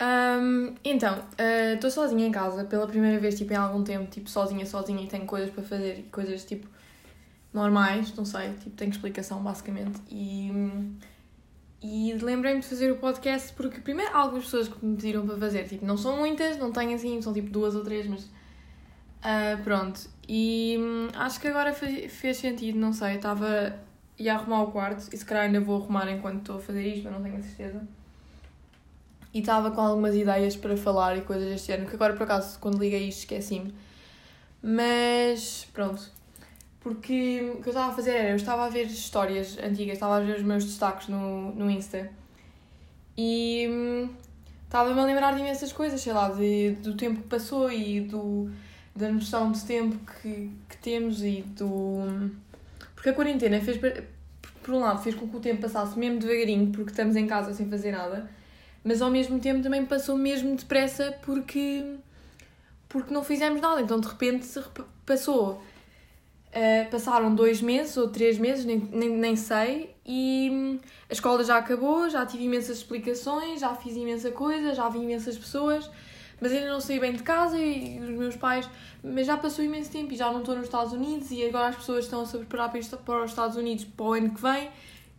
[0.00, 1.22] Um, então,
[1.74, 5.02] estou uh, sozinha em casa pela primeira vez, tipo, em algum tempo, tipo, sozinha, sozinha
[5.02, 6.68] e tenho coisas para fazer e coisas, tipo,
[7.52, 10.00] normais, não sei, tipo, tenho explicação, basicamente.
[10.10, 10.50] E,
[11.82, 15.64] e lembrei-me de fazer o podcast porque, primeiro, algumas pessoas que me pediram para fazer,
[15.68, 20.00] tipo, não são muitas, não tenho assim, são tipo duas ou três, mas uh, pronto.
[20.28, 23.78] E um, acho que agora fez, fez sentido, não sei, estava.
[24.18, 27.04] ia arrumar o quarto e se calhar ainda vou arrumar enquanto estou a fazer isto,
[27.04, 27.86] mas não tenho a certeza
[29.34, 32.56] e estava com algumas ideias para falar e coisas deste género, que agora por acaso
[32.60, 33.74] quando liguei isto esqueci-me.
[34.62, 36.08] Mas pronto.
[36.78, 40.18] Porque o que eu estava a fazer era, eu estava a ver histórias antigas, estava
[40.18, 42.10] a ver os meus destaques no, no Insta
[43.16, 44.08] e hum,
[44.64, 48.50] estava-me a lembrar de imensas coisas, sei lá, de, do tempo que passou e do,
[48.94, 51.66] da noção de tempo que, que temos e do.
[51.66, 52.30] Hum,
[52.94, 53.78] porque a quarentena fez,
[54.62, 57.52] por um lado, fez com que o tempo passasse mesmo devagarinho, porque estamos em casa
[57.52, 58.30] sem fazer nada
[58.84, 61.96] mas ao mesmo tempo também passou mesmo depressa porque,
[62.88, 63.80] porque não fizemos nada.
[63.80, 64.46] Então de repente
[65.06, 65.62] passou.
[66.54, 70.78] Uh, passaram dois meses ou três meses, nem, nem, nem sei, e hum,
[71.10, 75.36] a escola já acabou, já tive imensas explicações, já fiz imensa coisa, já vi imensas
[75.36, 75.90] pessoas,
[76.40, 78.68] mas ainda não saí bem de casa e os meus pais.
[79.02, 81.76] Mas já passou imenso tempo e já não estou nos Estados Unidos e agora as
[81.76, 84.70] pessoas estão a se preparar para, para os Estados Unidos para o ano que vem,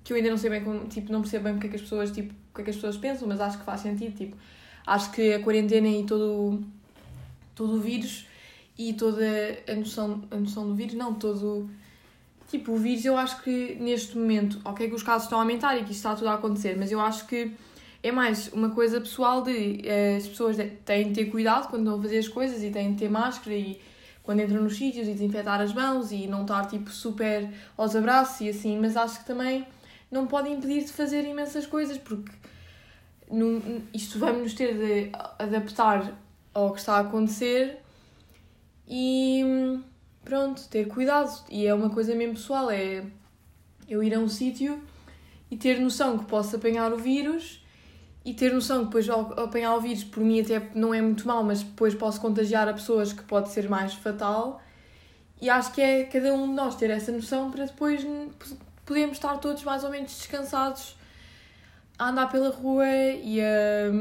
[0.06, 1.82] que eu ainda não sei bem como, tipo, não percebo bem porque é que as
[1.82, 4.16] pessoas, tipo, o que é que as pessoas pensam, mas acho que faz sentido.
[4.16, 4.38] Tipo,
[4.86, 6.64] acho que a quarentena e todo,
[7.56, 8.28] todo o vírus
[8.78, 9.26] e toda
[9.68, 11.68] a noção, a noção do vírus, não, todo.
[12.48, 15.76] Tipo, o vírus, eu acho que neste momento, ok, que os casos estão a aumentar
[15.76, 17.52] e que isto está tudo a acontecer, mas eu acho que
[18.04, 22.00] é mais uma coisa pessoal de eh, as pessoas têm de ter cuidado quando a
[22.00, 23.82] fazer as coisas e têm de ter máscara e
[24.22, 28.42] quando entram nos sítios e desinfetar as mãos e não estar tipo super aos abraços
[28.42, 29.66] e assim, mas acho que também
[30.16, 32.32] não pode impedir de fazer imensas coisas, porque
[33.30, 33.62] no,
[33.94, 36.14] isto vamos nos ter de adaptar
[36.54, 37.80] ao que está a acontecer
[38.88, 39.44] e
[40.24, 41.44] pronto, ter cuidado.
[41.50, 43.04] E é uma coisa mesmo pessoal, é
[43.88, 44.82] eu ir a um sítio
[45.52, 47.64] e ter noção que posso apanhar o vírus
[48.24, 51.28] e ter noção que depois ao apanhar o vírus, por mim até não é muito
[51.28, 54.62] mal, mas depois posso contagiar a pessoas que pode ser mais fatal.
[55.40, 58.04] E acho que é cada um de nós ter essa noção para depois
[58.86, 60.96] podemos estar todos mais ou menos descansados
[61.98, 63.92] a andar pela rua e a,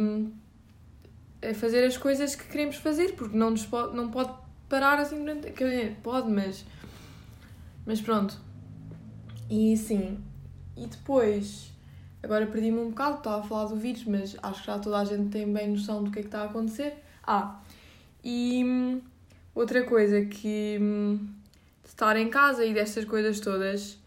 [1.50, 4.32] a fazer as coisas que queremos fazer, porque não, nos pode, não pode
[4.68, 5.50] parar assim durante.
[5.52, 6.64] Quer dizer, pode, mas.
[7.86, 8.38] Mas pronto.
[9.48, 10.18] E sim.
[10.76, 11.72] E depois.
[12.22, 15.04] Agora perdi-me um bocado, estava a falar do vírus, mas acho que já toda a
[15.04, 16.94] gente tem bem noção do que é que está a acontecer.
[17.22, 17.60] Ah,
[18.22, 19.00] e hum,
[19.54, 20.78] outra coisa que.
[20.80, 21.18] Hum,
[21.82, 23.98] de estar em casa e destas coisas todas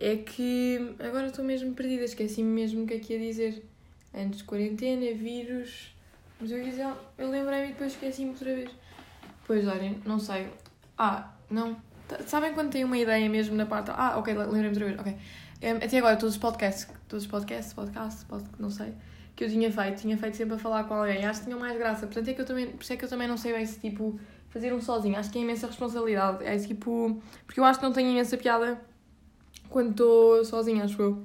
[0.00, 3.62] é que agora estou mesmo perdida, esqueci-me mesmo o que é que ia dizer.
[4.14, 5.94] Antes de quarentena, vírus.
[6.40, 6.58] Mas eu,
[7.18, 8.70] eu lembrei-me e depois esqueci-me outra vez.
[9.46, 10.48] Pois olhem, não sei.
[10.98, 11.76] Ah, não.
[12.26, 13.90] Sabem quando tem uma ideia mesmo na parte.
[13.94, 14.98] Ah, ok, lembrei-me outra vez.
[14.98, 15.16] Ok.
[15.62, 18.92] Um, até agora, todos os podcasts, todos os podcasts, podcasts, pod, não sei,
[19.36, 21.24] que eu tinha feito, tinha feito sempre a falar com alguém.
[21.24, 22.06] Acho que tinham mais graça.
[22.06, 23.78] Portanto, é que eu também, por isso é que eu também não sei bem se
[23.78, 24.18] tipo
[24.50, 25.16] fazer um sozinho.
[25.16, 26.44] Acho que é imensa responsabilidade.
[26.44, 27.22] É tipo.
[27.46, 28.80] Porque eu acho que não tenho imensa piada
[29.72, 31.22] quando estou sozinha, acho eu.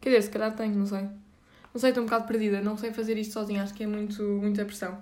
[0.00, 1.02] Quer dizer, se calhar tenho, não sei.
[1.02, 4.22] Não sei, estou um bocado perdida, não sei fazer isto sozinha, acho que é muito,
[4.22, 4.98] muita pressão.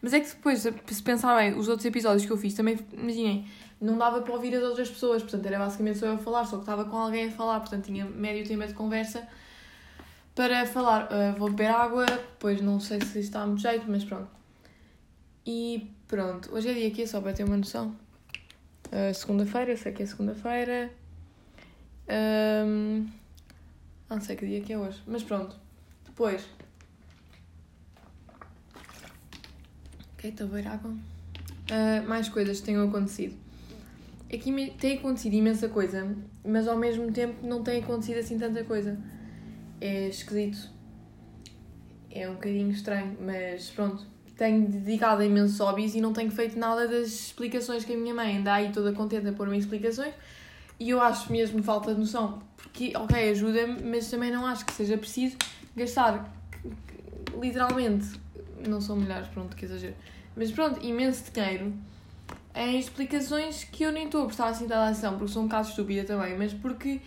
[0.00, 3.46] Mas é que depois, se pensar bem, os outros episódios que eu fiz também, imaginem,
[3.80, 6.56] não dava para ouvir as outras pessoas, portanto era basicamente só eu a falar, só
[6.56, 9.26] que estava com alguém a falar, portanto tinha médio tempo de conversa
[10.34, 11.08] para falar.
[11.12, 14.28] Uh, vou beber água, depois não sei se está muito jeito, mas pronto.
[15.46, 17.94] E pronto, hoje é dia aqui, só para ter uma noção.
[18.86, 20.90] Uh, segunda-feira, sei que é segunda-feira.
[22.08, 23.06] Um,
[24.08, 25.56] não sei que dia que é hoje, mas pronto.
[26.04, 26.46] Depois.
[30.14, 30.90] Ok, estou a ver água.
[30.90, 33.36] Uh, mais coisas que tenham acontecido.
[34.32, 38.64] Aqui é tem acontecido imensa coisa, mas ao mesmo tempo não tem acontecido assim tanta
[38.64, 38.98] coisa.
[39.80, 40.70] É esquisito.
[42.10, 44.06] É um bocadinho estranho, mas pronto.
[44.36, 48.14] Tenho dedicado a imensos hobbies e não tenho feito nada das explicações que a minha
[48.14, 50.14] mãe anda aí toda contente a pôr-me explicações
[50.82, 54.72] e eu acho mesmo falta de noção, porque, ok, ajuda-me, mas também não acho que
[54.72, 55.36] seja preciso
[55.76, 56.28] gastar,
[57.40, 58.20] literalmente,
[58.66, 59.94] não são milhares, pronto, que exagero,
[60.36, 61.72] mas pronto, imenso dinheiro
[62.52, 65.68] em explicações que eu nem estou a prestar assim tanta atenção, porque sou um bocado
[65.68, 67.00] estúpida também, mas porque.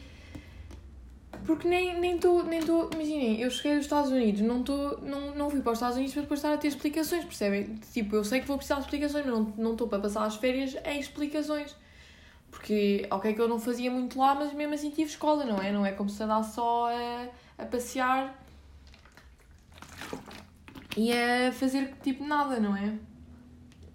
[1.45, 2.43] Porque nem nem estou.
[2.43, 5.77] Nem tô, imaginem, eu cheguei dos Estados Unidos, não, tô, não, não fui para os
[5.77, 7.75] Estados Unidos para depois estar a ter explicações, percebem?
[7.93, 10.75] Tipo, eu sei que vou precisar de explicações, mas não estou para passar as férias
[10.85, 11.75] em explicações.
[12.55, 15.71] Porque, ok, que eu não fazia muito lá, mas mesmo assim tive escola, não é?
[15.71, 17.27] Não é como se andasse só a,
[17.61, 18.33] a passear.
[20.97, 22.93] e a fazer tipo nada, não é?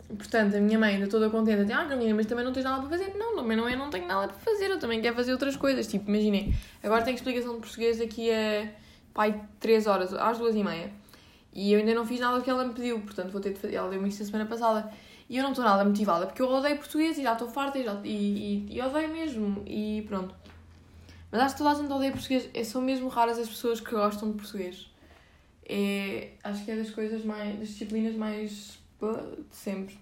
[0.09, 2.81] Portanto, a minha mãe ainda toda contente, assim, ah, Carolina, mas também não tens nada
[2.81, 3.17] para fazer.
[3.17, 5.87] Não, também não é, não tenho nada para fazer, eu também quero fazer outras coisas.
[5.87, 8.69] Tipo, imaginem, agora tenho explicação de português daqui a,
[9.15, 10.91] pai, 3 horas, às 2 e meia.
[11.53, 13.77] E eu ainda não fiz nada que ela me pediu, portanto vou ter de fazer.
[13.77, 14.93] Ela deu-me isso a semana passada.
[15.31, 17.85] E eu não estou nada motivada, porque eu odeio português e já estou farta e,
[17.85, 19.62] já, e, e, e odeio mesmo.
[19.65, 20.35] E pronto.
[21.31, 22.50] Mas acho que toda a gente odeia português.
[22.53, 24.91] É, são mesmo raras as pessoas que gostam de português.
[25.65, 27.56] É, acho que é das coisas mais.
[27.61, 28.81] das disciplinas mais.
[29.00, 29.97] de sempre.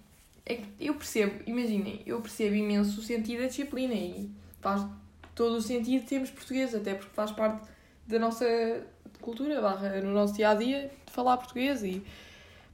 [0.46, 4.30] É que eu percebo, imaginem, eu percebo imenso o sentido da disciplina e
[4.62, 4.82] faz
[5.34, 7.68] todo o sentido termos português, até porque faz parte
[8.06, 8.46] da nossa
[9.20, 12.02] cultura, barra, no nosso dia a dia, de falar português e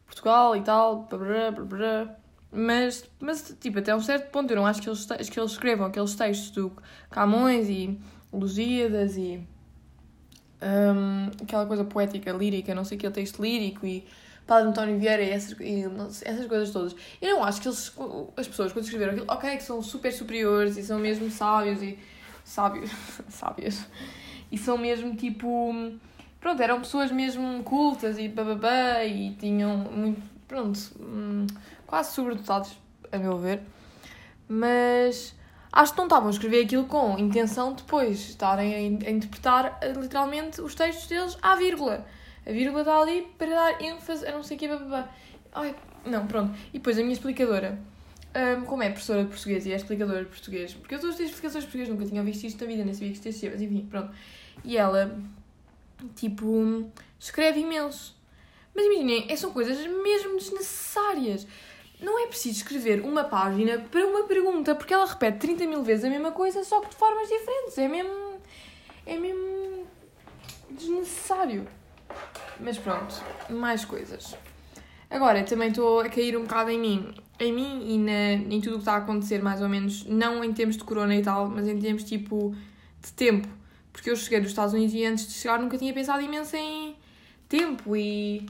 [0.06, 2.23] Portugal e tal, blá, blá, blá.
[2.54, 5.86] Mas, mas, tipo, até um certo ponto, eu não acho que eles, que eles escrevam
[5.86, 6.72] aqueles textos do
[7.10, 7.98] Camões e
[8.32, 9.44] Lusíadas e
[10.62, 14.06] um, aquela coisa poética, lírica, não sei que, texto lírico e
[14.46, 15.84] Padre António Vieira e essas, e
[16.22, 16.94] essas coisas todas.
[17.20, 17.92] Eu não acho que eles,
[18.36, 21.98] as pessoas, quando escreveram aquilo, ok, que são super superiores e são mesmo sábios e.
[22.44, 22.90] sábios.
[23.28, 23.86] sábias.
[24.52, 25.74] E são mesmo tipo.
[26.40, 30.22] Pronto, eram pessoas mesmo cultas e bababá e tinham muito.
[30.46, 30.78] pronto.
[31.00, 31.46] Hum,
[31.86, 32.76] quase sobredotados,
[33.10, 33.60] a meu ver.
[34.48, 35.34] Mas
[35.72, 39.92] acho que não estavam a escrever aquilo com intenção de depois estarem a, interpretar eh,
[39.92, 42.06] literalmente os textos deles à vírgula.
[42.46, 45.08] A vírgula está ali para dar ênfase a não sei o que, babá.
[45.52, 46.54] Ai, não, pronto.
[46.68, 47.78] E depois a minha explicadora,
[48.34, 51.20] um, como é professora de português e é explicadora de português, porque eu todas as
[51.22, 53.62] explicações de português nunca tinha visto isto na vida, nem sabia que isto existia, mas
[53.62, 54.12] enfim, pronto.
[54.62, 55.18] E ela,
[56.14, 58.14] tipo, escreve imenso.
[58.74, 61.46] Mas imaginem, são coisas mesmo desnecessárias.
[62.04, 66.04] Não é preciso escrever uma página para uma pergunta, porque ela repete 30 mil vezes
[66.04, 67.78] a mesma coisa, só que de formas diferentes.
[67.78, 68.34] É mesmo.
[69.06, 69.86] É mesmo.
[70.70, 71.66] desnecessário.
[72.60, 73.14] Mas pronto,
[73.48, 74.36] mais coisas.
[75.10, 77.14] Agora, também estou a cair um bocado em mim.
[77.38, 80.04] Em mim e na, em tudo o que está a acontecer, mais ou menos.
[80.04, 82.54] Não em termos de corona e tal, mas em termos tipo
[83.00, 83.48] de tempo.
[83.92, 86.96] Porque eu cheguei dos Estados Unidos e antes de chegar nunca tinha pensado imenso em
[87.48, 88.46] tempo e.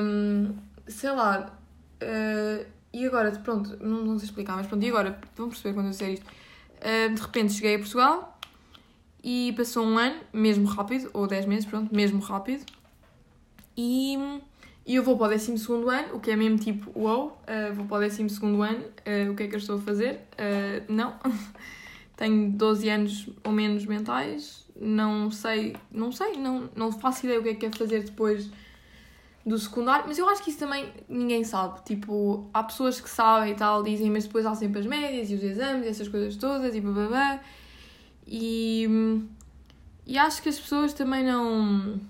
[0.00, 0.54] Um,
[0.86, 1.55] sei lá.
[2.02, 5.18] Uh, e agora, pronto, não, não sei explicar, mas pronto, e agora?
[5.36, 6.26] Vão perceber quando eu disser isto.
[6.76, 8.38] Uh, de repente cheguei a Portugal
[9.22, 12.64] e passou um ano, mesmo rápido, ou 10 meses, pronto, mesmo rápido.
[13.76, 14.16] E,
[14.86, 17.86] e eu vou para o 12 ano, o que é mesmo tipo, uou, uh, vou
[17.86, 20.20] para o 12 ano, o que é que eu estou a fazer?
[20.88, 21.14] Não.
[22.16, 27.42] Tenho 12 anos ou menos mentais, não sei, não sei, não, não faço ideia o
[27.42, 28.50] que é que é fazer depois
[29.46, 31.80] do secundário, mas eu acho que isso também ninguém sabe.
[31.84, 35.34] Tipo, há pessoas que sabem e tal, dizem, mas depois há sempre as médias e
[35.36, 37.40] os exames e essas coisas todas e blá.
[38.26, 38.88] E,
[40.04, 42.00] e acho que as pessoas também não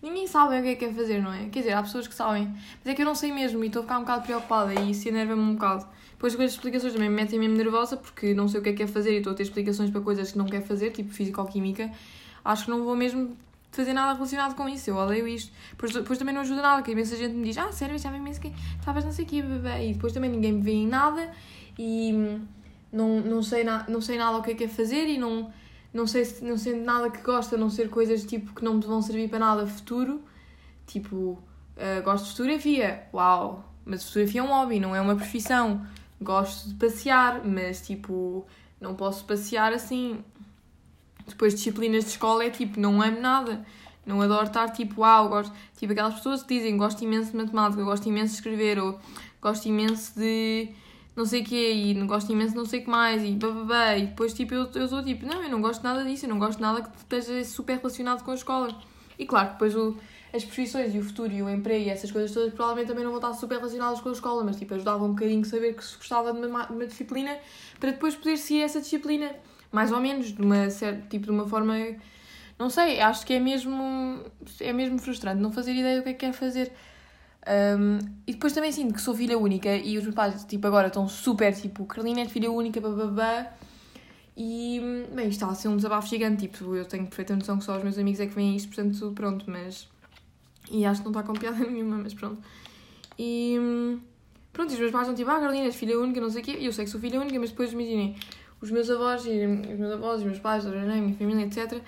[0.00, 1.48] Ninguém sabe o que é que é fazer, não é?
[1.48, 3.80] Quer dizer, há pessoas que sabem, mas é que eu não sei mesmo e estou
[3.80, 5.84] a ficar um bocado preocupada e isso enerva-me um bocado.
[6.12, 8.72] Depois com as explicações também me metem mesmo nervosa porque não sei o que é
[8.74, 11.12] que é fazer e estou a ter explicações para coisas que não quero fazer, tipo
[11.12, 11.90] físico-química.
[12.44, 13.36] Acho que não vou mesmo
[13.70, 15.52] fazer nada relacionado com isso, eu odeio isto.
[15.70, 18.40] Depois, depois também não ajuda nada, que imensa gente me diz, ah, sério, já imenso
[18.40, 19.90] que estavas não sei o quê, bebê.
[19.90, 21.30] E depois também ninguém me vê em nada
[21.78, 22.12] e
[22.92, 25.52] não, não, sei na, não sei nada o que é que é fazer e não
[25.92, 28.74] não sei se não sei nada que gosto, a não ser coisas tipo que não
[28.74, 30.22] me vão servir para nada futuro.
[30.86, 33.64] Tipo, uh, gosto de fotografia, uau!
[33.84, 35.86] Mas fotografia é um hobby, não é uma profissão.
[36.20, 38.46] Gosto de passear, mas tipo,
[38.80, 40.22] não posso passear assim.
[41.28, 43.64] Depois, disciplinas de escola é tipo, não amo nada.
[44.04, 45.52] Não adoro estar tipo, uau, gosto.
[45.76, 48.98] Tipo, aquelas pessoas que dizem gosto imenso de matemática, gosto imenso de escrever, ou
[49.40, 50.68] gosto imenso de
[51.18, 53.96] não sei o quê, e não gosto imenso não sei o que mais, e bababá,
[53.96, 56.38] e depois tipo eu, eu sou tipo, não, eu não gosto nada disso, eu não
[56.38, 58.80] gosto nada que esteja super relacionado com a escola.
[59.18, 59.96] E claro, depois o,
[60.32, 63.10] as profissões e o futuro e o emprego e essas coisas todas provavelmente também não
[63.10, 65.96] vão estar super relacionadas com a escola, mas tipo ajudava um bocadinho saber que se
[65.96, 67.36] gostava de uma, de uma disciplina
[67.80, 69.34] para depois poder seguir essa disciplina,
[69.70, 71.74] mais ou menos, de uma certa, tipo de uma forma,
[72.58, 74.24] não sei, acho que é mesmo,
[74.60, 76.72] é mesmo frustrante não fazer ideia do que é que quer fazer.
[77.48, 80.88] Um, e depois também sinto que sou filha única e os meus pais, tipo, agora
[80.88, 83.46] estão super, tipo, Carolina é filha única, bababá.
[84.36, 84.80] E,
[85.12, 87.76] bem, isto está a ser um desabafo gigante, tipo, eu tenho perfeita noção que só
[87.76, 89.88] os meus amigos é que veem isto, portanto, pronto, mas...
[90.70, 92.40] E acho que não está com piada nenhuma, mas pronto.
[93.18, 93.56] E,
[94.52, 96.44] pronto, e os meus pais estão tipo, ah, Carolina és filha única, não sei o
[96.44, 98.14] quê, e eu sei que sou filha única, mas depois, imaginem,
[98.60, 101.80] os meus avós, e os meus avós, os meus pais, a minha família, etc.,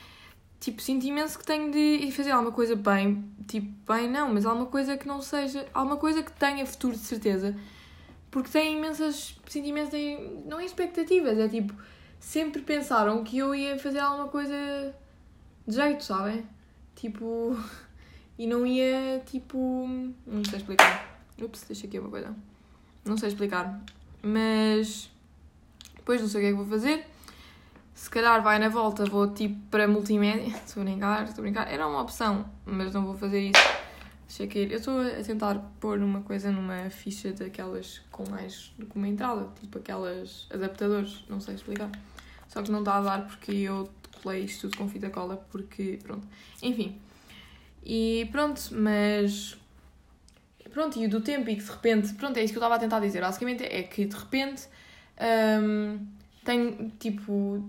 [0.59, 4.67] tipo, sinto imenso que tenho de fazer alguma coisa bem, tipo, bem não, mas alguma
[4.67, 7.57] coisa que não seja, alguma coisa que tenha futuro de certeza,
[8.31, 11.75] porque tenho imensas, sinto imenso, tenho, não é expectativas, é tipo,
[12.21, 14.95] sempre pensaram que eu ia fazer alguma coisa
[15.67, 16.47] de jeito, sabem?
[16.95, 17.57] Tipo,
[18.39, 19.89] e não ia tipo.
[20.27, 21.25] Não sei explicar.
[21.41, 22.37] Ups, deixa aqui uma coisa.
[23.05, 23.83] Não sei explicar.
[24.23, 25.11] Mas
[26.11, 27.07] depois não sei o que é que vou fazer.
[27.95, 30.57] Se calhar vai na volta, vou tipo para multimédia.
[30.67, 31.73] Estou a brincar, estou a brincar.
[31.73, 33.81] Era uma opção, mas não vou fazer isso.
[34.27, 38.97] Deixa que Eu estou a tentar pôr uma coisa numa ficha daquelas com mais que
[38.97, 41.91] uma entrada, tipo aquelas adaptadores, não sei explicar.
[42.49, 43.89] Só que não está a dar porque eu
[44.23, 46.27] colei isto tudo com fita cola, porque pronto.
[46.61, 46.99] Enfim.
[47.85, 49.57] E pronto, mas.
[50.73, 52.15] Pronto, e o do tempo e que de repente.
[52.15, 53.21] Pronto, é isso que eu estava a tentar dizer.
[53.21, 54.69] Basicamente é que de repente.
[55.21, 56.07] Hum,
[56.45, 57.65] tenho, tipo.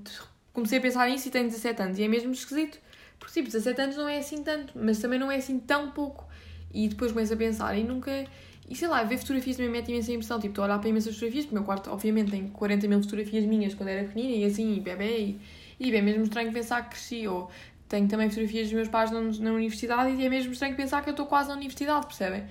[0.53, 2.00] Comecei a pensar nisso e tenho 17 anos.
[2.00, 2.79] E é mesmo esquisito.
[3.20, 6.27] Porque, tipo, 17 anos não é assim tanto, mas também não é assim tão pouco.
[6.74, 8.25] E depois começo a pensar e nunca.
[8.70, 10.39] E sei lá, ver fotografias também mete imensa impressão.
[10.39, 13.01] Tipo, estou a olhar para imensas fotografias, porque o meu quarto, obviamente, tem 40 mil
[13.01, 15.20] fotografias minhas quando era pequenina e assim, e bebê.
[15.20, 15.41] E,
[15.79, 17.27] e é mesmo estranho pensar que cresci.
[17.27, 17.51] Ou
[17.88, 21.10] tenho também fotografias dos meus pais na, na universidade e é mesmo estranho pensar que
[21.10, 22.46] eu estou quase na universidade, percebem?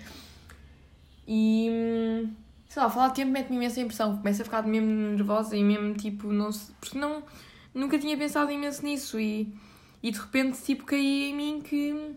[1.26, 2.28] E.
[2.71, 4.17] Sei lá, falar de tempo mete-me imensa impressão.
[4.17, 6.33] Começo a ficar mesmo nervosa e mesmo tipo.
[6.33, 6.50] Não,
[6.81, 7.25] porque não.
[7.75, 9.53] Nunca tinha pensado imenso nisso e.
[10.00, 12.15] E de repente, tipo, caí em mim que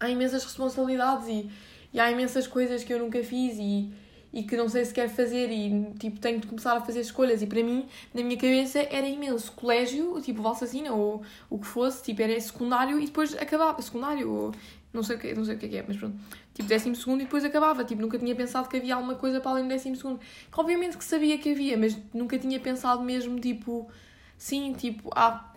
[0.00, 1.50] há imensas responsabilidades e,
[1.92, 3.92] e há imensas coisas que eu nunca fiz e,
[4.32, 7.42] e que não sei se quero fazer e tipo tenho de começar a fazer escolhas
[7.42, 12.02] e para mim na minha cabeça era imenso colégio tipo Valsacina ou o que fosse
[12.02, 14.52] tipo era secundário e depois acabava secundário ou
[14.92, 16.16] não sei o que não sei o que é, é mas pronto.
[16.54, 17.84] Tipo décimo segundo e depois acabava.
[17.84, 20.18] Tipo nunca tinha pensado que havia alguma coisa para além do décimo segundo.
[20.18, 23.90] Que obviamente que sabia que havia mas nunca tinha pensado mesmo tipo
[24.36, 25.52] sim tipo há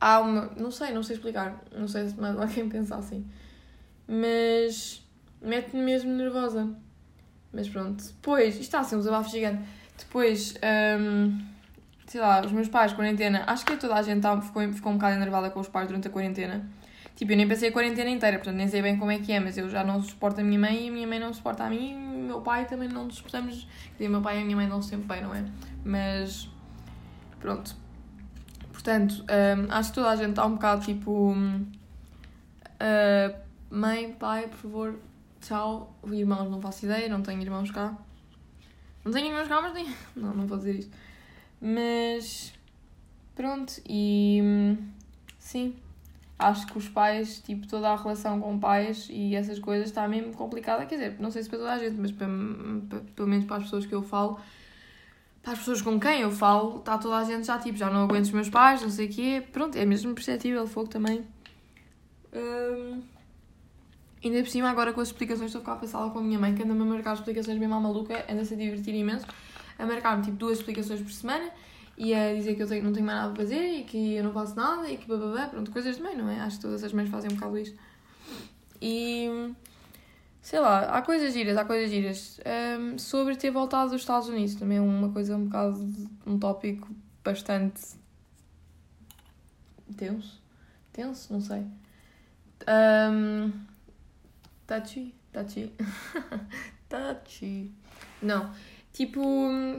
[0.00, 1.62] há uma não sei não sei explicar.
[1.72, 3.24] Não sei se mais alguém pensa assim.
[4.06, 5.02] Mas
[5.40, 6.68] mete-me mesmo nervosa.
[7.52, 9.62] Mas pronto, depois, isto está a ser um desabafo gigante.
[9.96, 10.54] Depois,
[11.00, 11.38] um,
[12.06, 14.96] sei lá, os meus pais, quarentena, acho que toda a gente tá, ficou, ficou um
[14.96, 16.68] bocado enervada com os pais durante a quarentena.
[17.16, 19.38] Tipo, eu nem pensei a quarentena inteira, portanto nem sei bem como é que é,
[19.38, 21.70] mas eu já não suporto a minha mãe e a minha mãe não suporta a
[21.70, 23.68] mim e o meu pai também não nos suportamos.
[23.90, 25.44] Quer dizer, meu pai e a minha mãe não sempre bem, não é?
[25.84, 26.48] Mas,
[27.38, 27.76] pronto.
[28.72, 31.32] Portanto, um, acho que toda a gente está um bocado tipo.
[32.74, 33.44] Uh,
[33.74, 35.00] Mãe, pai, por favor,
[35.40, 35.92] tchau.
[36.06, 37.98] Irmãos, não faço ideia, não tenho irmãos cá.
[39.04, 39.74] Não tenho irmãos cá, mas.
[40.14, 40.96] Não, não vou dizer isto.
[41.60, 42.54] Mas.
[43.34, 44.78] Pronto, e.
[45.40, 45.74] Sim.
[46.38, 50.32] Acho que os pais, tipo, toda a relação com pais e essas coisas está mesmo
[50.34, 50.84] complicada.
[50.84, 52.26] Quer dizer, não sei se para toda a gente, mas para,
[52.88, 54.38] para, pelo menos para as pessoas que eu falo,
[55.42, 58.04] para as pessoas com quem eu falo, está toda a gente já, tipo, já não
[58.04, 59.44] aguento os meus pais, não sei o quê.
[59.52, 61.24] Pronto, é mesmo perceptível, fogo também.
[62.32, 63.02] Um...
[64.24, 66.38] Ainda por cima, agora com as explicações, estou a ficar a passar com a minha
[66.38, 69.26] mãe, que anda-me a marcar explicações bem mal maluca, anda-se a divertir imenso,
[69.78, 71.50] a marcar-me tipo duas explicações por semana
[71.96, 74.24] e a dizer que eu tenho, não tenho mais nada a fazer e que eu
[74.24, 76.40] não faço nada e que blá, pronto, coisas de mãe, não é?
[76.40, 77.78] Acho que todas as mães fazem um bocado isto.
[78.80, 79.54] E
[80.42, 82.40] sei lá, há coisas giras, há coisas giras.
[82.78, 85.88] Um, sobre ter voltado dos Estados Unidos, também é uma coisa um bocado,
[86.26, 86.88] um tópico
[87.24, 87.80] bastante
[89.96, 90.42] tenso.
[90.92, 91.32] Tenso?
[91.32, 91.64] Não sei.
[92.68, 93.52] Um,
[94.66, 95.14] Touchy?
[95.32, 95.72] Touchy?
[96.88, 97.72] Touchy.
[98.22, 98.52] Não.
[98.94, 99.20] Tipo,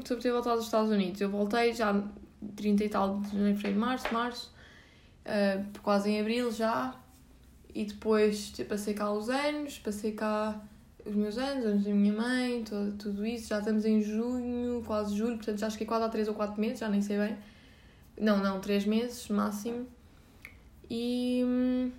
[0.06, 1.20] sobre ter voltado aos Estados Unidos.
[1.22, 2.04] Eu voltei já
[2.56, 4.54] 30 e tal de janeiro, fevereiro, março, março.
[5.26, 6.94] Uh, quase em abril já.
[7.74, 10.62] E depois tipo, passei cá os anos, passei cá
[11.06, 13.48] os meus anos, anos da minha mãe, todo, tudo isso.
[13.48, 16.80] Já estamos em junho, quase julho, portanto já que quase há 3 ou 4 meses,
[16.80, 17.38] já nem sei bem.
[18.20, 19.88] Não, não, 3 meses máximo.
[20.90, 21.92] E.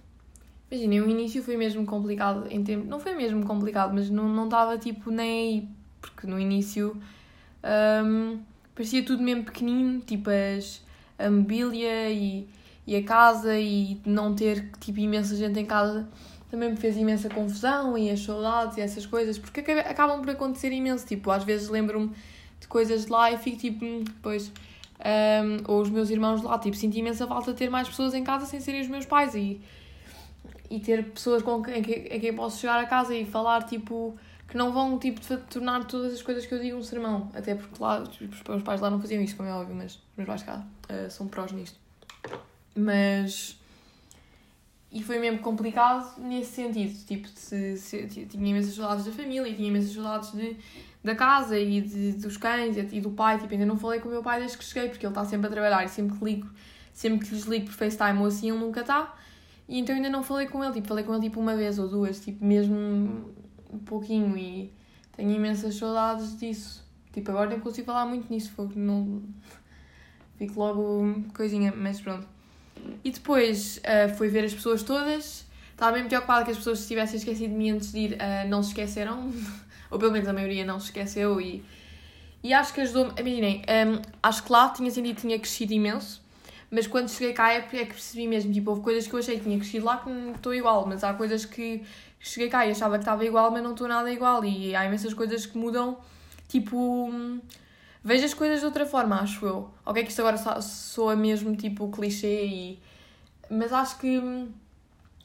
[0.71, 2.87] Imaginem, o início foi mesmo complicado em tempo.
[2.87, 5.75] Não foi mesmo complicado, mas não, estava tipo nem.
[6.01, 6.97] Porque no início
[8.05, 8.41] um,
[8.75, 10.83] parecia tudo mesmo pequenino, tipo as,
[11.19, 12.49] a mobília e,
[12.87, 16.09] e a casa e não ter tipo imensa gente em casa
[16.51, 20.73] também me fez imensa confusão e as saudades e essas coisas, porque acabam por acontecer
[20.73, 21.05] imenso.
[21.05, 22.13] Tipo, às vezes lembro-me
[22.61, 24.53] de coisas de lá e fico tipo, depois.
[24.99, 28.15] Um, ou os meus irmãos de lá, tipo, sinto imensa falta de ter mais pessoas
[28.15, 29.61] em casa sem serem os meus pais e
[30.69, 34.17] e ter pessoas com quem, em quem posso chegar a casa e falar, tipo,
[34.49, 37.31] que não vão, tipo, tornar todas as coisas que eu digo um sermão.
[37.35, 39.95] Até porque lá, tipo, os meus pais lá não faziam isso, como é óbvio, mas
[39.95, 41.79] os meus pais cá uh, são prós nisto.
[42.75, 43.59] Mas...
[44.93, 49.69] E foi mesmo complicado nesse sentido, tipo, se, se, tinha imensas saudades da família, tinha
[49.69, 50.57] imensas saudades de,
[51.03, 54.09] da casa e de, dos cães e, e do pai, tipo, ainda não falei com
[54.09, 56.25] o meu pai desde que cheguei, porque ele está sempre a trabalhar e sempre que
[56.25, 56.49] ligo,
[56.95, 59.15] sempre que lhes ligo por FaceTime ou assim, ele nunca está.
[59.69, 61.89] E então ainda não falei com ele, tipo, falei com ele tipo uma vez ou
[61.89, 63.35] duas, tipo, mesmo
[63.73, 64.73] um pouquinho e
[65.17, 66.85] tenho imensas saudades disso.
[67.13, 69.23] Tipo, agora nem consigo falar muito nisso, porque não.
[70.37, 72.29] Fico logo coisinha, mas pronto.
[73.03, 76.89] E depois uh, fui ver as pessoas todas, estava bem preocupada que as pessoas se
[76.89, 79.33] tivessem esquecido de mim antes de ir, uh, não se esqueceram,
[79.91, 81.65] ou pelo menos a maioria não se esqueceu e,
[82.43, 86.23] e acho que ajudou-me, imaginem, um, acho que lá tinha sentido que tinha crescido imenso,
[86.71, 89.37] mas quando cheguei cá é, é que percebi mesmo, tipo, houve coisas que eu achei
[89.39, 91.83] que tinha crescido lá que não estou igual, mas há coisas que
[92.29, 95.15] cheguei cá e achava que estava igual, mas não estou nada igual, e há imensas
[95.15, 95.99] coisas que mudam,
[96.49, 97.11] tipo,
[98.03, 99.71] vejo as coisas de outra forma, acho eu.
[99.85, 102.79] Ok, que isto agora soa mesmo, tipo, clichê e...
[103.49, 104.21] Mas acho que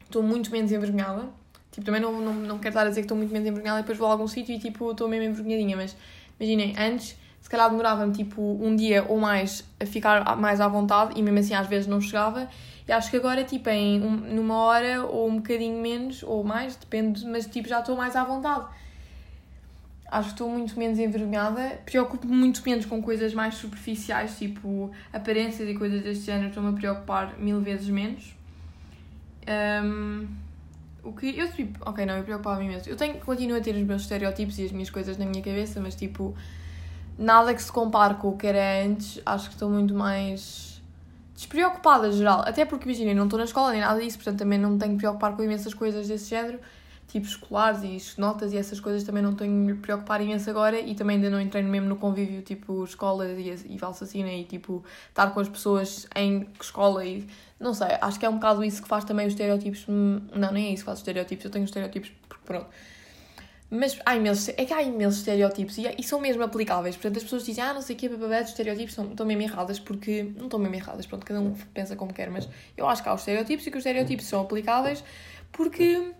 [0.03, 1.27] estou muito menos envergonhada.
[1.71, 3.83] Tipo, também não, não, não quero estar a dizer que estou muito menos envergonhada e
[3.83, 5.95] depois vou a algum sítio e tipo, estou mesmo envergonhadinha, mas
[6.39, 11.19] imaginem, antes se calhar demorava-me tipo um dia ou mais a ficar mais à vontade
[11.19, 12.47] e mesmo assim às vezes não chegava.
[12.87, 16.75] E acho que agora, tipo, em um, numa hora ou um bocadinho menos ou mais,
[16.75, 18.65] depende, mas tipo, já estou mais à vontade.
[20.07, 25.69] Acho que estou muito menos envergonhada, preocupo-me muito menos com coisas mais superficiais, tipo aparências
[25.69, 28.35] e coisas deste género, estou-me a preocupar mil vezes menos.
[29.83, 30.27] Um,
[31.01, 32.89] o que eu tipo, ok, não, eu preocupava-me imenso.
[32.89, 35.79] Eu tenho, continuo a ter os meus estereótipos e as minhas coisas na minha cabeça,
[35.79, 36.35] mas tipo,
[37.21, 40.81] nada que se compare com o que era antes, acho que estou muito mais
[41.35, 42.41] despreocupada geral.
[42.41, 44.93] Até porque, imaginem, não estou na escola nem nada disso, portanto também não me tenho
[44.93, 46.59] que preocupar com imensas coisas desse género,
[47.07, 50.79] tipo escolares e notas e essas coisas também não tenho que me preocupar imenso agora
[50.79, 54.83] e também ainda não entrei mesmo no convívio, tipo escola e, e valsacina e tipo
[55.09, 57.27] estar com as pessoas em escola e
[57.59, 59.85] não sei, acho que é um bocado isso que faz também os estereótipos.
[59.87, 62.67] Não, nem é isso que faz os estereótipos, eu tenho os estereótipos porque pronto.
[63.73, 66.97] Mas há imensos, é que há imensos estereótipos e, e são mesmo aplicáveis.
[66.97, 69.79] Portanto, as pessoas dizem, ah, não sei o que, os estereótipos estão, estão mesmo erradas
[69.79, 70.23] porque.
[70.35, 73.13] Não estão mesmo erradas, pronto, cada um pensa como quer, mas eu acho que há
[73.13, 75.01] os estereótipos e que os estereótipos são aplicáveis
[75.53, 76.11] porque.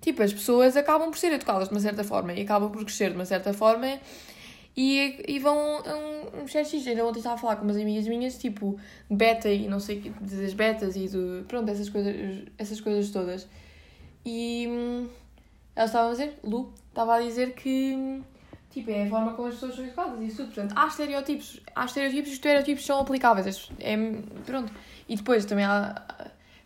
[0.00, 3.10] Tipo, as pessoas acabam por ser educadas de uma certa forma e acabam por crescer
[3.10, 4.00] de uma certa forma
[4.76, 6.88] e, e vão a um, um xixi.
[6.88, 8.78] Ainda ontem estava a falar com umas amigas minhas, tipo,
[9.10, 11.44] beta e não sei o que, das betas e do.
[11.46, 12.14] Pronto, essas coisas,
[12.58, 13.48] essas coisas todas.
[14.24, 15.08] E hum,
[15.74, 18.22] elas estavam a dizer, Lu, estava a dizer que.
[18.70, 20.54] Tipo, é a forma como as pessoas são educadas e isso tudo.
[20.54, 23.70] Portanto, há estereótipos, há estereótipos e os estereótipos são aplicáveis.
[23.78, 23.96] É,
[24.46, 24.72] pronto.
[25.08, 26.02] E depois também há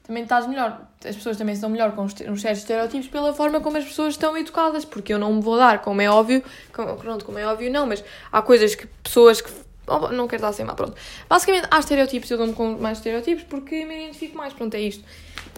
[0.06, 0.86] também estás melhor.
[1.04, 4.36] As pessoas também estão melhor com uns certos estereótipos pela forma como as pessoas estão
[4.36, 7.72] educadas, porque eu não me vou dar, como é óbvio, como, pronto, como é óbvio,
[7.72, 9.65] não, mas há coisas que pessoas que.
[10.12, 10.94] Não quero dar sem mal, pronto.
[11.28, 15.04] Basicamente, há estereótipos, eu dou-me com mais estereótipos porque me identifico mais, pronto, é isto.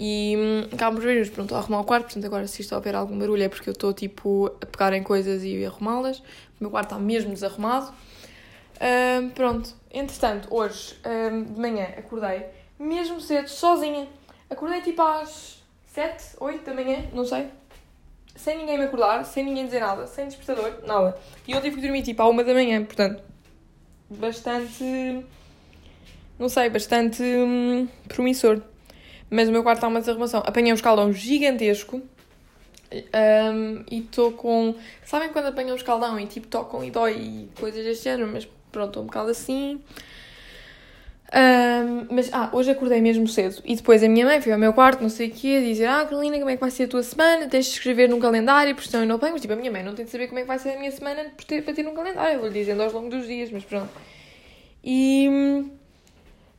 [0.01, 2.95] E hum, acabo por ver, pronto, a arrumar o quarto, portanto, agora se isto houver
[2.95, 6.19] algum barulho é porque eu estou, tipo, a pegar em coisas e arrumá-las.
[6.19, 6.25] O
[6.61, 7.93] meu quarto está mesmo desarrumado.
[8.81, 12.45] Hum, pronto, entretanto, hoje, hum, de manhã, acordei
[12.79, 14.07] mesmo cedo, sozinha
[14.51, 17.49] Acordei tipo às 7, 8 da manhã, não sei.
[18.35, 21.19] Sem ninguém me acordar, sem ninguém dizer nada, sem despertador, nada.
[21.47, 23.23] E eu tive que dormir tipo à 1 da manhã, portanto.
[24.11, 25.25] Bastante.
[26.39, 28.61] Não sei, bastante hum, promissor.
[29.31, 30.43] Mas o meu quarto está uma desarrumação.
[30.47, 32.01] Apanhei um escaldão gigantesco.
[32.91, 34.75] Um, e estou com.
[35.05, 38.31] Sabem quando apanham um escaldão e tipo tocam e dói e coisas deste género?
[38.33, 39.83] Mas pronto, estou um bocado assim.
[41.31, 44.73] Um, mas, ah, hoje acordei mesmo cedo e depois a minha mãe foi ao meu
[44.73, 47.03] quarto, não sei o quê, dizer: Ah, Carolina, como é que vai ser a tua
[47.03, 47.47] semana?
[47.49, 49.33] Tens de escrever num calendário, porque senão eu não tenho.
[49.33, 50.79] Mas, tipo, a minha mãe não tem de saber como é que vai ser a
[50.79, 53.91] minha semana para ter num calendário, eu vou-lhe dizendo aos longos dos dias, mas pronto.
[54.83, 55.29] E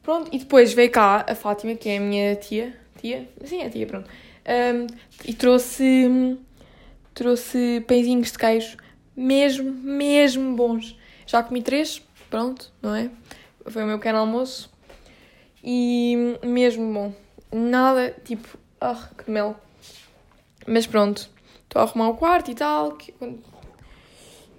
[0.04, 3.28] pronto, e depois veio cá a Fátima, que é a minha tia, tia?
[3.44, 4.10] Sim, é a tia, pronto,
[4.48, 4.88] um,
[5.26, 6.38] e trouxe,
[7.14, 8.78] trouxe pãezinhos de queijo,
[9.16, 10.98] mesmo, mesmo bons.
[11.26, 13.10] Já comi três, pronto, não é?
[13.70, 14.72] Foi o meu pequeno almoço.
[15.64, 17.14] E mesmo bom.
[17.52, 19.56] Nada, tipo, ah, que mel.
[20.66, 21.30] Mas pronto.
[21.64, 22.98] Estou a arrumar o quarto e tal.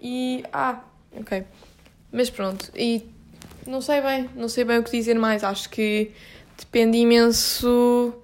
[0.00, 0.44] E.
[0.52, 0.80] Ah,
[1.16, 1.44] ok.
[2.12, 2.70] Mas pronto.
[2.74, 3.04] E
[3.66, 5.42] não sei bem, não sei bem o que dizer mais.
[5.42, 6.12] Acho que
[6.58, 8.14] depende imenso.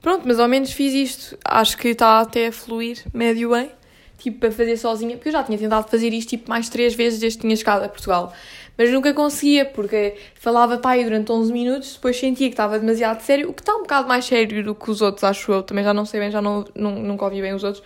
[0.00, 1.38] Pronto, mas ao menos fiz isto.
[1.44, 3.70] Acho que está até a fluir médio bem.
[4.18, 5.16] Tipo, para fazer sozinha.
[5.16, 7.84] Porque eu já tinha tentado fazer isto tipo mais três vezes desde que tinha chegado
[7.84, 8.32] a Portugal
[8.76, 13.50] mas nunca conseguia, porque falava pai durante 11 minutos, depois sentia que estava demasiado sério,
[13.50, 15.62] o que está um bocado mais sério do que os outros, acho eu.
[15.62, 17.82] Também já não sei bem, já não, não, nunca ouvi bem os outros,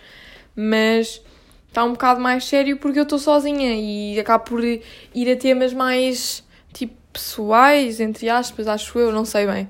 [0.55, 1.21] mas
[1.67, 5.73] está um bocado mais sério porque eu estou sozinha e acabo por ir a temas
[5.73, 9.69] mais tipo pessoais, entre aspas, acho eu, não sei bem.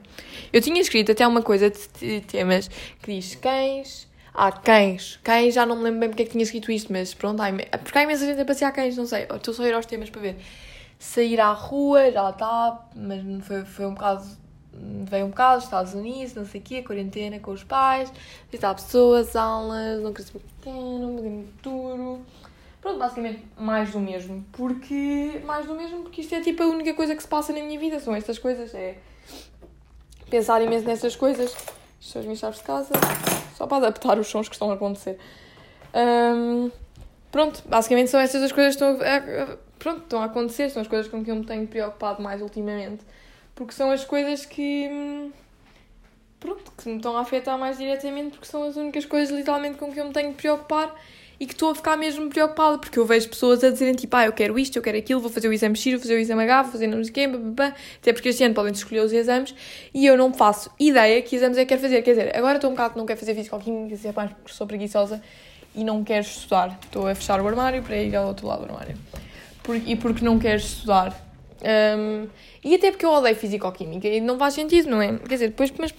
[0.52, 2.68] Eu tinha escrito até uma coisa de, temas
[3.02, 4.08] que diz cães.
[4.34, 5.20] Ah, cães.
[5.24, 7.48] Cães, já não me lembro bem porque é que tinha escrito isto, mas pronto, há,
[7.80, 9.24] porque há imensa gente a passear cães, não sei.
[9.34, 10.36] Estou só a ir aos temas para ver
[11.00, 14.26] sair à rua, já está, mas foi, foi um bocado.
[15.10, 18.14] Veio um bocado, Estados Unidos, não sei o quê, quarentena com os pais,
[18.52, 22.22] visitar pessoas, aulas, não crescimento pequeno, um futuro.
[22.80, 24.46] Pronto, basicamente mais do mesmo.
[24.52, 25.42] Porque.
[25.46, 27.80] Mais do mesmo, porque isto é tipo a única coisa que se passa na minha
[27.80, 28.74] vida, são estas coisas.
[28.76, 28.98] É
[30.30, 31.56] pensar imenso nessas coisas.
[32.00, 32.94] são as minhas chaves de casa,
[33.56, 35.18] só para adaptar os sons que estão a acontecer.
[35.94, 36.70] Um,
[37.32, 40.88] pronto, basicamente são essas as coisas que estão a, pronto, estão a acontecer, são as
[40.88, 43.04] coisas com que eu me tenho preocupado mais ultimamente,
[43.56, 45.32] porque são as coisas que
[46.40, 49.92] pronto, que me estão a afetar mais diretamente porque são as únicas coisas literalmente com
[49.92, 50.96] que eu me tenho que preocupar
[51.40, 54.26] e que estou a ficar mesmo preocupada porque eu vejo pessoas a dizerem tipo, ah,
[54.26, 56.44] eu quero isto, eu quero aquilo, vou fazer o exame X, vou fazer o exame
[56.44, 57.30] H, vou fazer não sei o quê,
[58.00, 59.54] até porque este ano podem escolher os exames
[59.94, 62.02] e eu não faço ideia que exames é que quero fazer.
[62.02, 65.22] Quer dizer, agora estou um bocado, não quero fazer físico-química, é mais porque sou preguiçosa
[65.76, 66.80] e não quero estudar.
[66.84, 68.98] Estou a fechar o armário para ir ao outro lado do armário.
[69.86, 71.26] E porque não quero estudar.
[71.98, 72.28] Um,
[72.64, 75.18] e até porque eu odeio físico-química e não faz sentido, não é?
[75.18, 75.94] Quer dizer, depois, mas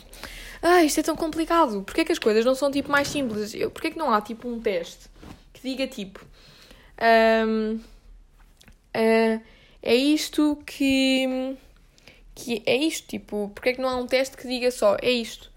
[0.62, 1.82] ah, isto é tão complicado.
[1.82, 3.54] Porquê é que as coisas não são tipo mais simples?
[3.72, 5.08] Porquê é que não há tipo um teste
[5.52, 6.24] que diga tipo
[7.00, 7.80] um, uh,
[8.94, 9.40] ah,
[9.82, 11.56] é isto que,
[12.34, 15.10] que é isto, tipo, porquê é que não há um teste que diga só é
[15.10, 15.50] isto?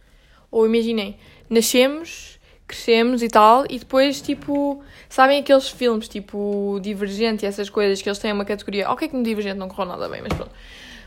[0.52, 1.18] Ou imaginem,
[1.50, 2.40] nascemos,
[2.72, 8.10] crescemos e tal, e depois tipo, sabem aqueles filmes tipo Divergente e essas coisas que
[8.10, 10.52] eles têm uma categoria, ok que no Divergente não correu nada bem, mas pronto.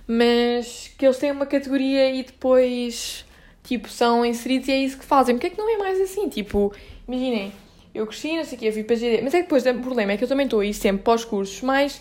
[0.06, 3.24] Mas que eles têm uma categoria e depois
[3.64, 5.34] tipo, são inseridos e é isso que fazem.
[5.34, 6.28] Porque é que não é mais assim?
[6.28, 6.72] Tipo,
[7.08, 7.52] imaginem,
[7.94, 9.74] eu cresci, não sei o quê, eu fui para GD, mas é que depois o
[9.80, 12.00] problema é que eu também estou a ir sempre para os cursos mais,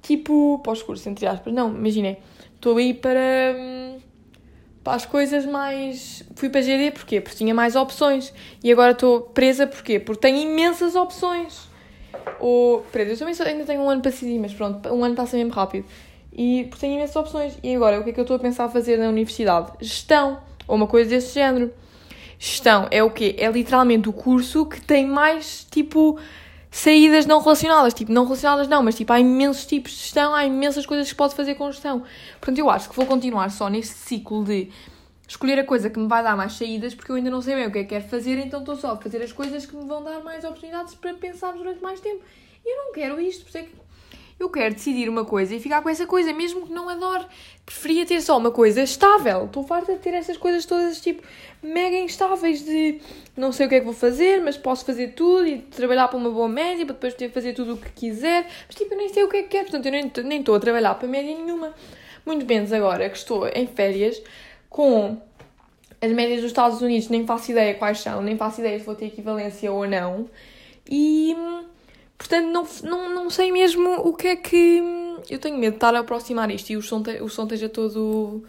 [0.00, 2.16] tipo, para os cursos, entre aspas, não, imaginem,
[2.54, 3.89] estou a ir para, hum,
[4.90, 6.24] para as coisas mais...
[6.34, 7.20] Fui para GD porquê?
[7.20, 8.34] Porque tinha mais opções.
[8.62, 10.00] E agora estou presa porquê?
[10.00, 11.68] Porque tenho imensas opções.
[12.40, 15.14] Ou, presa, eu também só, ainda tenho um ano para decidir, mas pronto, um ano
[15.14, 15.84] passa mesmo rápido.
[16.32, 17.56] E porque tenho imensas opções.
[17.62, 19.70] E agora, o que é que eu estou a pensar fazer na universidade?
[19.80, 21.72] Gestão ou uma coisa desse género.
[22.36, 23.36] Gestão é o quê?
[23.38, 26.18] É literalmente o curso que tem mais, tipo,
[26.70, 27.94] saídas não relacionadas.
[27.94, 31.10] Tipo, não relacionadas não, mas tipo, há imensos tipos de gestão, há imensas coisas que
[31.10, 32.04] se pode fazer com gestão.
[32.40, 34.70] Portanto, eu acho que vou continuar só neste ciclo de
[35.26, 37.66] escolher a coisa que me vai dar mais saídas, porque eu ainda não sei bem
[37.66, 39.84] o que é que quero fazer, então estou só a fazer as coisas que me
[39.84, 42.22] vão dar mais oportunidades para pensar durante mais tempo.
[42.64, 43.72] E eu não quero isto, por isso é que
[44.40, 47.26] eu quero decidir uma coisa e ficar com essa coisa, mesmo que não adore.
[47.66, 49.44] Preferia ter só uma coisa estável.
[49.44, 51.22] Estou farta de ter essas coisas todas, tipo,
[51.62, 53.00] mega instáveis de
[53.36, 56.16] não sei o que é que vou fazer, mas posso fazer tudo e trabalhar para
[56.16, 58.46] uma boa média para depois poder fazer tudo o que quiser.
[58.66, 60.54] Mas, tipo, eu nem sei o que é que quero, portanto, eu nem, nem estou
[60.54, 61.74] a trabalhar para média nenhuma.
[62.24, 64.22] Muito menos agora que estou em férias
[64.70, 65.20] com
[66.00, 68.94] as médias dos Estados Unidos, nem faço ideia quais são, nem faço ideia se vou
[68.94, 70.30] ter equivalência ou não.
[70.88, 71.36] E
[72.20, 74.82] Portanto, não, não, não sei mesmo o que é que.
[75.30, 77.66] Eu tenho medo de estar a aproximar isto e o som, te, o som esteja
[77.66, 78.44] todo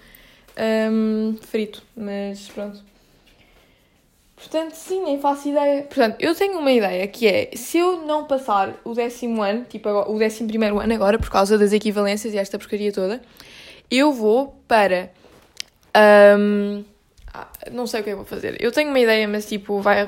[0.92, 2.84] um, frito, mas pronto.
[4.36, 5.84] Portanto, sim, nem faço ideia.
[5.84, 9.88] Portanto, eu tenho uma ideia que é: se eu não passar o décimo ano, tipo
[9.88, 13.22] o décimo primeiro ano agora, por causa das equivalências e esta porcaria toda,
[13.90, 15.14] eu vou para.
[16.38, 16.84] Um,
[17.34, 18.62] ah, não sei o que é que vou fazer.
[18.62, 20.06] Eu tenho uma ideia, mas tipo, vai,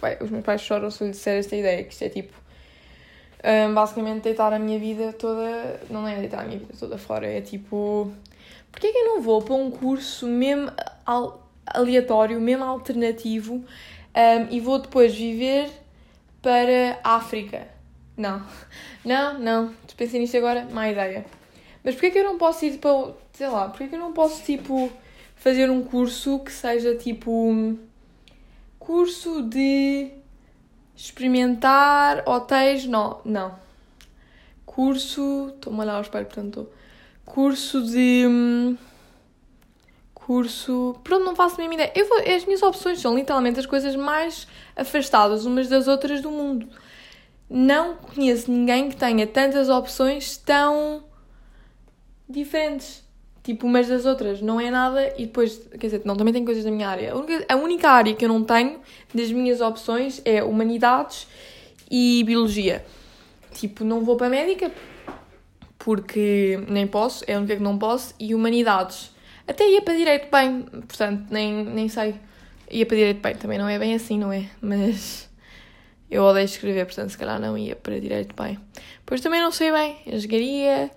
[0.00, 2.41] vai os meus pais choram se eu lhe disser esta ideia, que isto é tipo
[3.44, 5.80] um, basicamente deitar a minha vida toda.
[5.90, 8.12] Não é deitar a minha vida toda fora, é tipo.
[8.70, 10.70] Porquê é que eu não vou para um curso mesmo
[11.66, 15.70] aleatório, mesmo alternativo um, e vou depois viver
[16.40, 17.68] para a África?
[18.16, 18.42] Não,
[19.04, 19.74] não, não.
[19.96, 21.24] Pensei nisto agora, má ideia.
[21.84, 23.12] Mas porquê é que eu não posso ir para.
[23.32, 24.90] Sei lá, porquê é que eu não posso tipo
[25.36, 27.76] fazer um curso que seja tipo.
[28.78, 30.21] Curso de
[31.02, 33.20] Experimentar hotéis, não.
[33.24, 33.52] não.
[34.64, 35.52] Curso.
[35.52, 36.68] Estou-me a olhar ao espelho, portanto.
[37.24, 38.24] Curso de.
[38.24, 38.78] Hum,
[40.14, 40.94] curso.
[41.02, 41.92] Pronto, não faço a mesma ideia.
[41.96, 46.30] Eu vou, as minhas opções são literalmente as coisas mais afastadas umas das outras do
[46.30, 46.68] mundo.
[47.50, 51.02] Não conheço ninguém que tenha tantas opções tão
[52.28, 53.01] diferentes
[53.42, 56.62] tipo umas das outras, não é nada, e depois, quer dizer, não, também tenho coisas
[56.64, 57.12] da minha área.
[57.12, 58.80] A única, a única área que eu não tenho
[59.12, 61.26] das minhas opções é humanidades
[61.90, 62.84] e biologia.
[63.52, 64.70] Tipo, não vou para a médica
[65.78, 69.10] porque nem posso, é a única que não posso, e humanidades.
[69.46, 72.14] Até ia para direito bem, portanto, nem, nem sei.
[72.70, 74.48] Ia para direito bem, também não é bem assim, não é?
[74.60, 75.28] Mas
[76.08, 78.56] eu odeio escrever, portanto, se calhar não ia para direito bem.
[79.04, 80.90] Pois também não sei bem, engenharia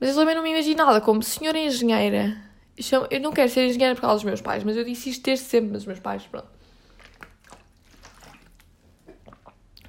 [0.00, 2.36] mas eu também não me imaginava como senhora engenheira.
[3.10, 5.44] Eu não quero ser engenheira por causa dos meus pais, mas eu disse isto desde
[5.46, 6.48] sempre, mas os meus pais, pronto.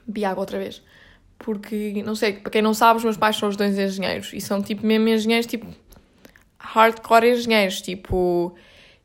[0.07, 0.81] Bi água outra vez.
[1.37, 4.33] Porque, não sei, para quem não sabe, os meus pais são os dois engenheiros.
[4.33, 5.67] E são tipo mesmo engenheiros, tipo.
[6.57, 7.81] Hardcore engenheiros.
[7.81, 8.55] Tipo.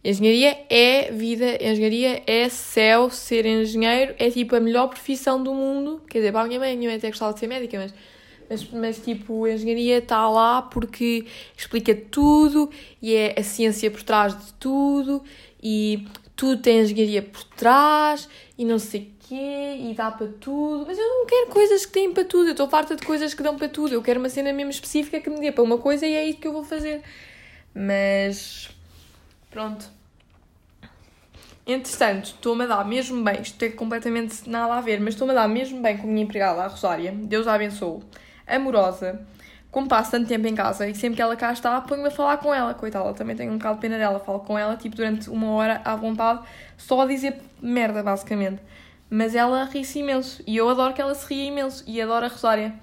[0.03, 6.03] Engenharia é vida, engenharia é céu, ser engenheiro é tipo a melhor profissão do mundo.
[6.09, 7.95] Quer dizer, para a minha mãe, a minha mãe até gostava de ser médica, mas
[8.49, 11.27] mas, mas tipo, a engenharia está lá porque
[11.57, 15.23] explica tudo e é a ciência por trás de tudo
[15.63, 18.29] e tudo tem engenharia por trás
[18.59, 20.85] e não sei quê, e dá para tudo.
[20.87, 23.43] Mas eu não quero coisas que têm para tudo, eu estou farta de coisas que
[23.43, 23.95] dão para tudo.
[23.95, 26.39] Eu quero uma cena mesmo específica que me dê para uma coisa e é isso
[26.39, 27.03] que eu vou fazer.
[27.75, 28.71] Mas
[29.51, 29.89] pronto.
[31.67, 35.37] Entretanto, estou-me a dar mesmo bem, isto tem completamente nada a ver, mas estou-me a
[35.37, 38.03] dar mesmo bem com a minha empregada, a Rosária, Deus a abençoe,
[38.47, 39.21] amorosa,
[39.71, 42.37] como passo tanto tempo em casa e sempre que ela cá está, ponho-me a falar
[42.37, 45.29] com ela, coitada, também tenho um bocado de pena dela, falo com ela tipo durante
[45.29, 46.43] uma hora à vontade,
[46.77, 48.63] só a dizer merda, basicamente.
[49.11, 52.29] Mas ela ri-se imenso e eu adoro que ela se ria imenso e adoro a
[52.29, 52.75] Rosária.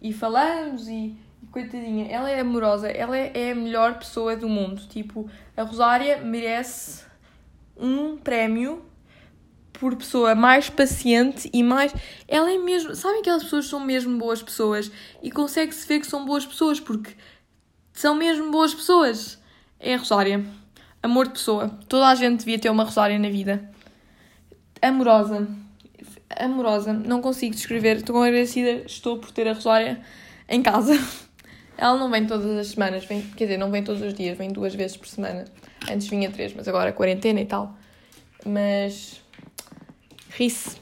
[0.00, 1.14] E falamos e,
[1.50, 4.80] coitadinha, ela é amorosa, ela é, é a melhor pessoa do mundo.
[4.88, 7.04] Tipo, a Rosária merece
[7.76, 8.82] um prémio
[9.80, 11.92] por pessoa mais paciente e mais.
[12.28, 12.94] Ela é mesmo.
[12.94, 16.78] Sabem que aquelas pessoas são mesmo boas pessoas e consegue-se ver que são boas pessoas
[16.78, 17.12] porque
[17.94, 19.40] são mesmo boas pessoas.
[19.80, 20.44] É a Rosária.
[21.02, 21.70] Amor de pessoa.
[21.88, 23.70] Toda a gente devia ter uma Rosária na vida.
[24.82, 25.48] Amorosa.
[26.38, 26.92] Amorosa.
[26.92, 27.96] Não consigo descrever.
[27.96, 28.84] Estou agradecida.
[28.84, 30.02] Estou por ter a Rosária
[30.46, 30.92] em casa.
[31.78, 34.52] Ela não vem todas as semanas, vem, quer dizer, não vem todos os dias, vem
[34.52, 35.46] duas vezes por semana.
[35.90, 37.74] Antes vinha três, mas agora quarentena e tal.
[38.44, 39.22] Mas
[40.36, 40.78] ri-se.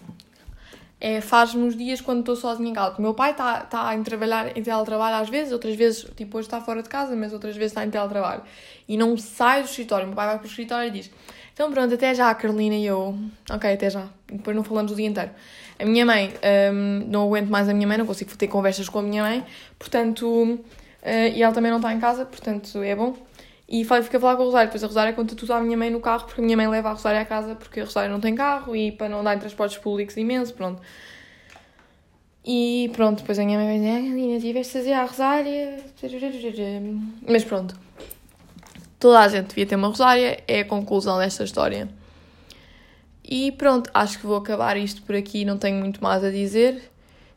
[1.00, 2.96] É, faz-me os dias quando estou sozinha em casa.
[2.98, 6.48] O meu pai está tá em trabalhar em teletrabalho às vezes, outras vezes, tipo, hoje
[6.48, 8.42] está fora de casa, mas outras vezes está em teletrabalho.
[8.88, 10.04] E não sai do escritório.
[10.04, 11.10] O meu pai vai para o escritório e diz:
[11.54, 12.74] Então pronto, até já, Carolina.
[12.74, 13.16] E eu,
[13.48, 14.06] ok, até já.
[14.30, 15.30] E depois não falamos o dia inteiro.
[15.78, 16.34] A minha mãe,
[16.72, 19.44] um, não aguento mais a minha mãe, não consigo ter conversas com a minha mãe,
[19.78, 20.58] portanto
[21.02, 23.14] Uh, e ela também não está em casa, portanto é bom.
[23.68, 24.68] E fica a falar com a Rosário.
[24.68, 26.88] Depois a Rosária conta tudo à minha mãe no carro, porque a minha mãe leva
[26.88, 29.38] a Rosária à casa porque a Rosária não tem carro e para não dar em
[29.38, 30.80] transportes públicos imenso, pronto.
[32.44, 35.84] E pronto, depois a minha mãe vai dizer, ah, Lina, tiveste fazer a Rosária.
[37.28, 37.78] Mas pronto.
[38.98, 41.90] Toda a gente devia ter uma Rosária, é a conclusão desta história.
[43.22, 46.90] E pronto, acho que vou acabar isto por aqui, não tenho muito mais a dizer.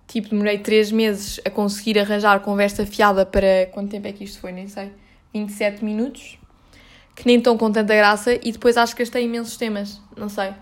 [0.08, 3.68] Tipo, demorei 3 meses a conseguir arranjar conversa fiada para.
[3.74, 4.54] Quanto tempo é que isto foi?
[4.54, 4.92] Nem sei.
[5.34, 6.38] 27 minutos.
[7.16, 8.34] Que nem estão com tanta graça.
[8.34, 10.02] E depois acho que gastei imensos temas.
[10.16, 10.54] Não sei.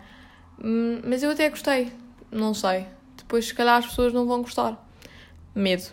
[0.64, 1.92] Hum, mas eu até gostei.
[2.32, 2.86] Não sei.
[3.18, 4.78] Depois, se calhar, as pessoas não vão gostar.
[5.54, 5.86] Medo.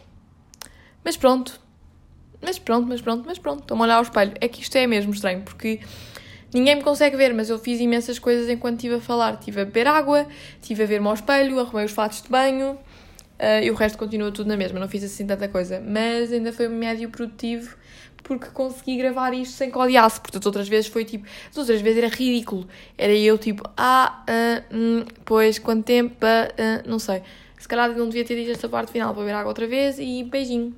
[1.04, 1.60] Mas pronto.
[2.42, 3.60] Mas pronto, mas pronto, mas pronto.
[3.60, 4.34] Estou-me a olhar ao espelho.
[4.40, 5.80] É que isto é mesmo estranho, porque
[6.52, 9.34] ninguém me consegue ver, mas eu fiz imensas coisas enquanto estive a falar.
[9.34, 10.26] Estive a beber água,
[10.60, 12.78] estive a ver-me ao espelho, arrumei os fatos de banho,
[13.36, 15.82] Uh, e o resto continua tudo na mesma, não fiz assim tanta coisa.
[15.86, 17.76] Mas ainda foi um médio produtivo
[18.26, 20.20] porque consegui gravar isto sem que odiasse.
[20.20, 21.26] Porque as outras vezes foi tipo.
[21.50, 22.66] As outras vezes era ridículo.
[22.98, 27.22] Era eu tipo, ah, uh, hum, pois, quanto tempo, uh, não sei.
[27.58, 30.24] Se calhar não devia ter dito esta parte final, vou ver água outra vez e
[30.24, 30.74] beijinho.